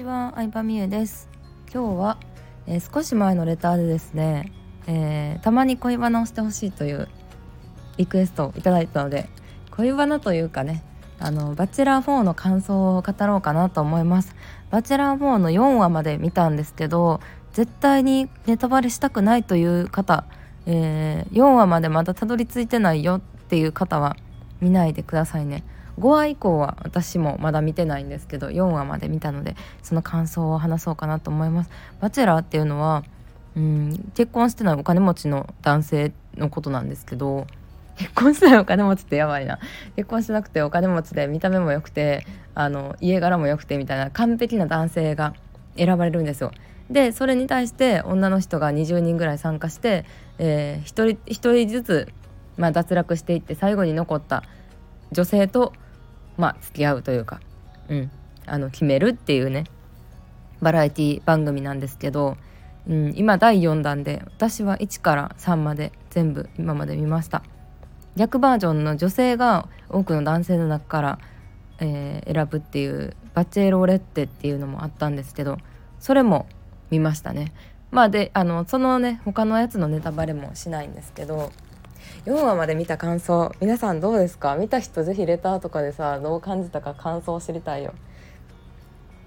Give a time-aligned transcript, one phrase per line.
[0.00, 1.28] ちは、相葉美優です。
[1.70, 2.18] 今日は、
[2.66, 4.50] えー、少し前のレターでですね、
[4.86, 7.06] えー、たまに恋バナをしてほしいという
[7.98, 9.28] リクエストをいただいたので
[9.70, 10.82] 恋バナというかね
[11.18, 14.34] あのバチェラー4の感想を語ろうかなと思います。
[14.70, 17.20] バチェラー4の4話まで見たんですけど
[17.52, 20.24] 絶対にネタバレしたくないという方、
[20.64, 24.16] えー、4話までまだたどり着いてないよっていう方は
[24.62, 25.62] 見ないでくださいね。
[26.00, 31.70] 5話以降は私もまだ見てないんですけど4話まで見たのでその感想を話そうかなと思います。
[32.00, 33.04] バチェラーっていうのは
[33.56, 37.46] うん結婚してないお金持ちの男性のことなんですけど
[37.96, 39.58] 結婚してないお金持ちってやばいな
[39.96, 45.34] 結婚しなくてお金持ちで見た目も良くてあの家柄も良くてみたいな完璧な男性が
[45.76, 46.52] 選ばれるんですよ。
[46.90, 50.04] でそれに対して女の人が20人ぐらい参加して、
[50.38, 52.08] えー、1人1人ずつ、
[52.56, 54.42] まあ、脱落していって最後に残った
[55.12, 55.72] 女性と
[56.40, 57.40] まあ付き合うというか、
[57.88, 58.10] うん、
[58.46, 59.64] あの決めるっていうね
[60.62, 62.36] バラエティ番組なんですけど、
[62.88, 67.42] うん、今第4弾で私は1から3まで全部今まで見ました。
[68.16, 71.18] 逆バージョンの女性が多くの男性の中から、
[71.78, 75.58] えー、選ぶっていうバチェロレッテっていうのもあったんですけど
[76.00, 76.46] それも
[76.90, 77.52] 見ましたね。
[77.90, 81.52] まあであのそのね他のやつのネタバレもしないんですけど
[82.24, 83.52] 4話まで見た感想。
[83.60, 84.56] 皆さんどうですか？
[84.56, 87.94] 見た人ぜひレターとかでさどう感じたか感想を知りたいよ。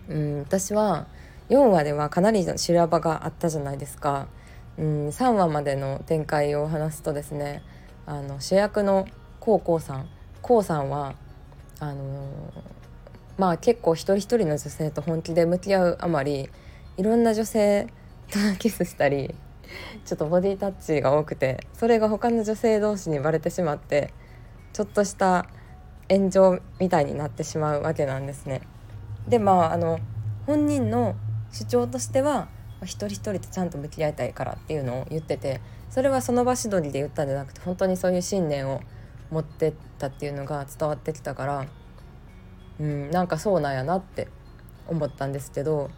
[0.09, 1.07] うん私は
[1.49, 4.27] 4話ではかなりの修羅場があったじゃないですか。
[4.77, 7.61] うん3話までの展開を話すとですね
[8.05, 9.07] あの主役の
[9.39, 10.09] コウコウさん。
[10.41, 11.15] コウさんは
[11.79, 12.29] あの、
[13.37, 16.49] まあ結構一人一人の女性と本気で向き合うあまり
[16.97, 17.87] いろんな女性
[18.29, 19.33] とキスしたり
[20.05, 24.13] ちょっとボディタッチが多くてそれが他の女性同士にバレてしまって
[24.73, 25.47] ちょっとした
[26.09, 28.61] 炎上みたいになってしまうわけなんですね。
[29.27, 29.99] でまああの
[30.45, 31.15] 本人の
[31.51, 32.49] 主張としては
[32.83, 38.81] 一人一人とちゃんと向き合いたいからっていうのを言っててそれはその場しどりで言ったんじゃなくて本当にそういう信念を
[39.31, 41.65] 持ってったっていうのが伝わってきたから
[42.79, 44.27] うんなんかそうなんやなって
[44.87, 45.89] 思ったんですけど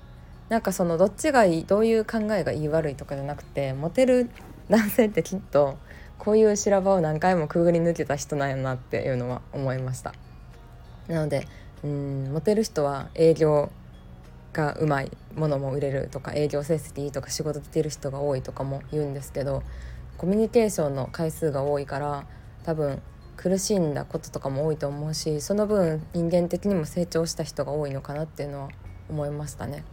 [0.50, 4.30] なんかそのどっちがいいどういう考えがいい悪いとかじゃなくてモテる
[4.70, 5.78] 男性ってきっと
[6.18, 10.14] こういう修羅場を何回もくぐり抜けた人なんやなっていうのは思いました
[11.08, 11.48] なので
[11.84, 13.72] うんモテる人は営業
[14.54, 19.64] がうまいものも売れるとか営業成績いいとか仕事出てる人が多いとかも言うんですけど
[20.18, 22.26] コミュニケーションの回数が多いから
[22.64, 23.02] 多分
[23.36, 28.70] 苦しんだこととかも多いと思うしその分人間的にも成長した人が多いのかなっていうのは
[29.10, 29.84] 思いましたね。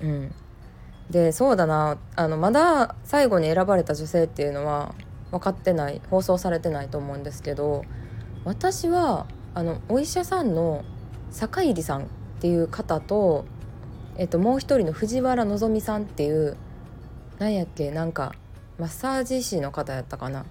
[0.00, 0.34] うん、
[1.10, 1.98] でそうだな。
[2.16, 4.94] あのまだ最後に選ばれた女性っていうのは
[5.30, 6.00] 分かってない。
[6.10, 7.84] 放送されてないと思うんですけど
[8.44, 10.84] 私はあのお医者さんの
[11.30, 12.06] 坂入さんっ
[12.40, 13.44] ていう方と、
[14.16, 16.56] えっと、もう一人の藤原希さんっていう
[17.38, 18.34] なんやっけなんか
[18.78, 20.44] マッサージ師の方やったかな。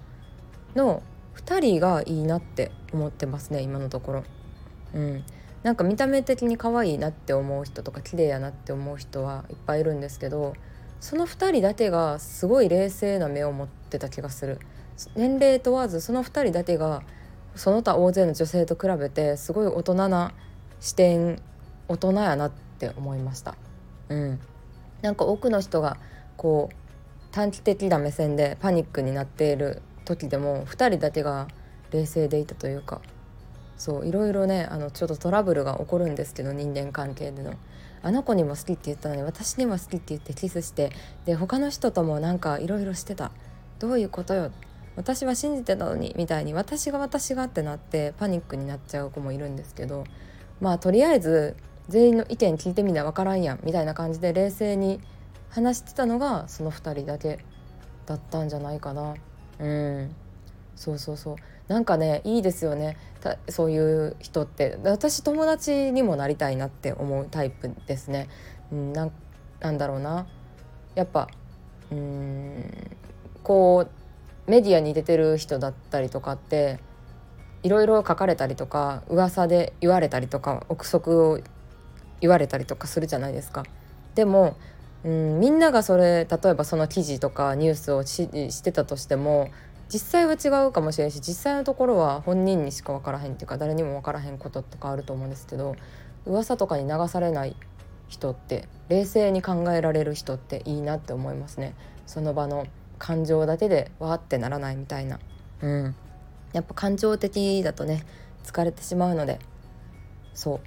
[0.74, 1.02] の
[1.36, 4.24] 2人がいいなって思ってますね今のところ。
[4.94, 5.24] うん、
[5.64, 10.54] なんか見た目的に可愛いなって思う人とか綺麗やなって思う人はいっぱいいるんですけど
[11.00, 14.60] その2人だけがすごい冷静な目を持ってた気がする。
[15.16, 17.02] 年齢問わずその2人だけが
[17.56, 20.32] その他大勢の女性と比べてすごい大人な
[20.80, 21.42] 視点
[21.88, 23.56] 大人やなって思いました。
[24.08, 24.40] うん。
[25.02, 25.96] なんか多くの人が
[26.36, 26.74] こう
[27.32, 31.48] 短期的な目線でパニックになっている時でも2人だけが
[31.90, 33.00] 冷静でいたというか
[33.76, 37.54] そういろいろねあのちょっとトラブルが起こるんですけど人間関係での。
[38.02, 40.90] あの子にも好きって言ったのに私にも好きって言ってキスして
[41.24, 43.30] で他の人ともなんかいろいろしてた。
[43.78, 44.50] どういうことよ。
[44.96, 50.04] 私は信じてたのにみたいに私が私がってなってパニックになっちゃう子もいるんですけど。
[50.60, 51.56] まあとりあえず
[51.88, 55.00] 全員の意見聞いてみな分からんやんみたいな感じで冷静に
[55.50, 57.38] 話してたのがその2人だけ
[58.06, 59.14] だったんじゃないかな。
[59.58, 60.14] うん。
[60.76, 61.36] そうそうそう。
[61.68, 62.96] なんかねいいですよね
[63.48, 68.28] そういう人って私友達にもなりたいなって思うタイプですね。
[68.70, 69.10] うんな
[69.70, 70.26] んだろうな
[70.94, 71.28] やっぱ
[71.90, 72.96] うん
[73.42, 73.86] こ
[74.46, 76.78] うメディアに出てる人だったりとかって
[77.62, 81.40] いろいろ書かれたりとか噂で言われたりとか憶測を
[82.20, 83.64] 言われたりとかするじゃないですか。
[84.14, 84.56] でも
[85.02, 89.50] うんみんながそれ例えばその記事とかニュースをししてたとしても
[89.92, 95.76] 実際は違うかもしれんし実際のところは本人にしか分からへんっていうか誰にも分からへんこととかあると思うんですけど
[96.26, 97.54] 噂とかに流されない
[98.08, 101.74] 人って冷静に考えられる人っていいなって思いますね。
[102.06, 102.66] その場の
[102.98, 105.18] 感情だけでわーってならないみたいな。
[105.62, 105.94] うん。
[106.52, 108.04] やっぱ感情的だとね
[108.44, 109.38] 疲れてしまうので
[110.34, 110.58] そう。
[110.58, 110.60] っ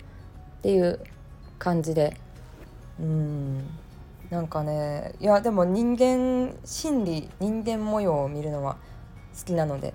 [0.62, 1.00] ていう
[1.60, 2.18] 感じで。
[3.00, 3.64] うん。
[4.30, 8.78] なんかねいやでも人間心理人間模様を見るのは
[9.38, 9.94] 好きなので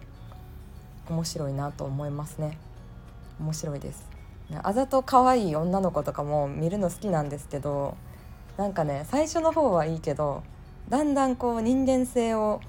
[1.09, 2.59] 面白いなと思いますね。
[3.41, 4.09] 面白いです。
[4.63, 7.97] あざと可愛い女の子とかも見るの好きなんですけど
[8.57, 10.43] なんかね最初の方はいいけど
[10.89, 12.61] だんだんこう人間性を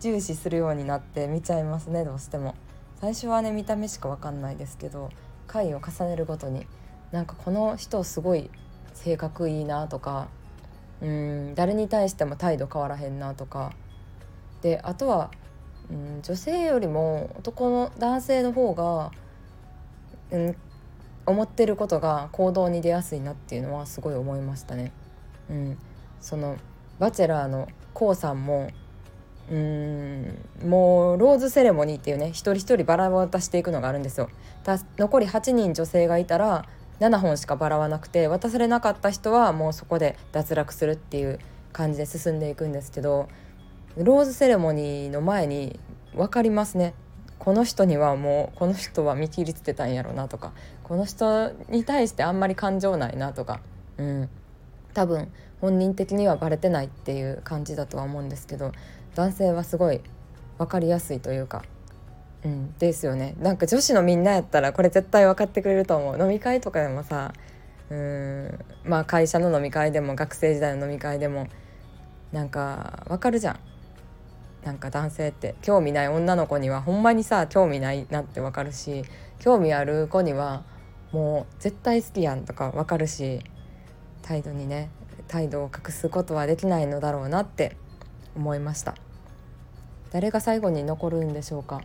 [0.00, 2.54] 重視するようになって見ちゃいますねどうしても。
[3.00, 5.08] 最初はね見た目しか分かんないですけど
[5.46, 6.66] 回を重ねるごとに
[7.12, 8.50] なんかこの人すごい
[8.92, 10.28] 性格いいなとか
[11.00, 13.72] うん誰に対しても態度変わらへんなとか。
[14.60, 15.30] であとは
[15.90, 19.10] うん女性よりも男の男性の方が、
[20.30, 20.56] うん、
[21.26, 24.92] 思ってることが行動に出やすいなっていうのはすごい思いましたね。
[25.50, 25.78] うん、
[26.20, 26.56] その
[26.98, 28.68] バチェラーの k o さんも
[29.50, 29.56] うー
[30.64, 34.30] んもうローズセレモニーっていうね一人一人バラを渡していくのがあるんですよ。
[34.98, 36.66] 残り8人女性がいたら
[37.00, 41.38] 7本しかバラはなくて渡されなかった人はもうそこで脱落するっていう
[41.72, 43.28] 感じで進んでいくんですけど
[43.96, 45.78] ローズセレモニーの前に
[46.14, 46.94] 分かりますね。
[47.38, 50.52] この人にはもうこの人は見切りつけたんやろなとか
[50.82, 53.60] この人に対してあんまり感情ないなとか、
[53.96, 54.28] うん、
[54.92, 55.32] 多分
[55.62, 58.72] 本人的にはバレてないっていう感じだとは思うんですけど
[59.14, 60.02] 男性はすごい
[60.58, 61.64] 分かりやすいというか、
[62.44, 63.34] うん、ですよね。
[63.40, 66.20] なんか女子のみんなやったらこれ絶対分かってくれると思う。
[66.20, 67.32] 飲み会とかでもさ
[67.88, 68.58] うん。
[68.84, 71.48] まあ会社の飲み会でも学生時代の飲み会でも
[72.32, 73.69] なんか分かるじゃん。
[74.64, 79.04] なんか男性って興味ない女の子にはほんまにさ興味ないなって分かるし
[79.38, 80.64] 興味ある子には
[81.12, 83.40] もう絶対好きやんとか分かるし
[84.22, 84.90] 態度にね
[85.28, 87.76] 態度を隠すことはできないのだろうなって
[88.36, 88.94] 思いました。
[90.10, 91.82] 誰が最後に残るんでしょうか。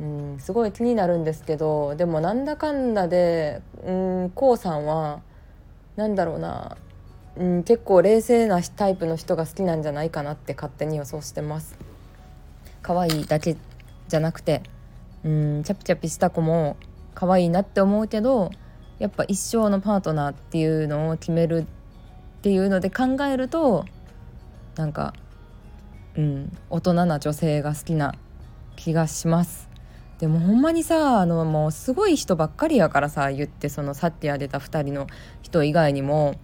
[0.00, 3.90] うんすごい気になるんですけどでもなんだかんだでう
[4.26, 5.22] ん k o さんは
[5.96, 6.76] なんだろうな
[7.36, 11.78] うん結構冷静なタイプの人が好きなんじゃないかなって勝手に予想してます。
[12.86, 13.56] 可愛いだけ
[14.06, 14.62] じゃなくて
[15.24, 16.76] うんチャピチャピした子も
[17.16, 18.52] 可愛いなって思うけど
[19.00, 21.66] やっぱ一生のパートナーっていうのを決める
[22.38, 23.84] っていうので考えると
[24.76, 25.14] なんか
[26.16, 28.14] うん大人な女性が好きな
[28.76, 29.68] 気がします。
[30.18, 35.08] でもほんまにさあのもうすごい人ばっかりやからさ言ってそのさっき出た2人の
[35.42, 36.36] 人以外にも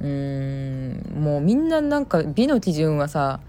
[0.00, 3.40] うーんもうみんななんか美の基準はさ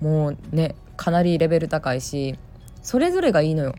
[0.00, 2.38] もうねかなりレベル高いし
[2.82, 3.74] それぞれがいいのよ。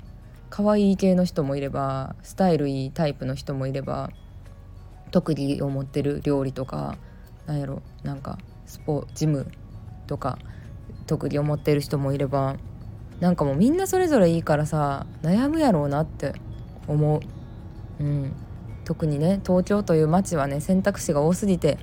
[0.50, 4.10] 可愛い系の人もいればスタイルいいタイプの人もいれば
[5.12, 6.98] 特技を持ってる料理とか
[7.46, 9.52] なんやろなんかスポジム
[10.08, 10.40] とか
[11.06, 12.56] 特技を持ってる人もいれば
[13.20, 16.34] なんかもうみんなそれぞれいいからさ悩むやろうなって
[16.88, 17.22] 思
[18.00, 18.34] う、うん、
[18.84, 21.78] 特にね東京という街はね選択肢が多すぎて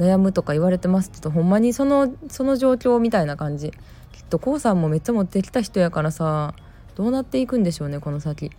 [0.00, 1.10] 悩むとか言われてます。
[1.12, 3.72] けどほんまにそのその状況みたいな感じ。
[4.12, 6.54] きっと k o さんもめっちゃ持ってきた人やからさ
[6.94, 8.50] どうなっていくんでしょうねこの先。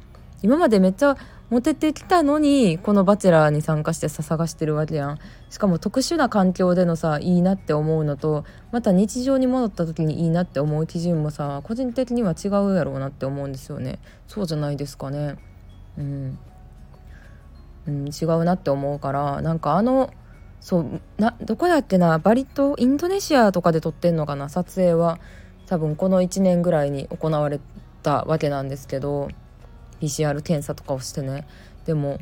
[0.44, 1.18] 今までめっちゃ
[1.52, 5.20] モテてきたのにこの「バチェラー」に参加してさ探してるわけやん。
[5.50, 14.00] しかも特殊な環境でのさいいなって思うのとまた日常に戻った時にいいなって思う基準もさ個人的には違うやろうなって思うんですよね。
[14.28, 15.36] そうじゃないですかね。
[15.98, 16.40] うん、
[17.88, 20.10] うん、違うなって思うからなんかあの
[20.60, 25.20] そうなどこだっけなバリ島インドネシアとかで撮ってんのかな撮影は。
[25.72, 27.62] 多分この1年ぐらいに行われ
[28.04, 29.30] たわけなんですけど
[30.02, 31.48] PCR 検査とかをしてね
[31.86, 32.20] でも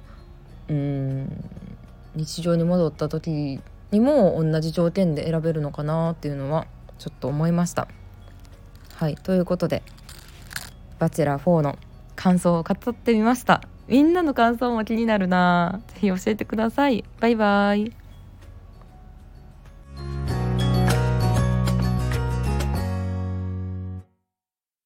[0.67, 1.43] うん
[2.13, 6.67] 日常に戻った時にも同じ条件で選べるのかなっていうのは
[6.99, 7.87] ちょっと思いました。
[8.93, 9.81] はいということで
[10.99, 11.79] 「バチェラー4」の
[12.15, 13.63] 感想を語ってみました。
[13.87, 17.03] みんなの感想も気になるなぜひ教えてください。
[17.19, 17.98] バイバイ。